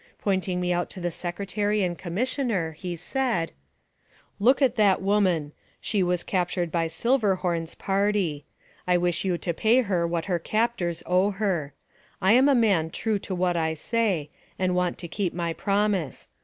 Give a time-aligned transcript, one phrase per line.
[0.17, 3.51] Pointing me out to the Secretary and Commissioner, he said:"
[4.39, 8.43] Look at that woman; she was captured by Silver Horn's party.
[8.87, 11.75] I wish you to pay her what her captors owe her.
[12.19, 16.29] I am a man true to what I say, and want to keep my promise.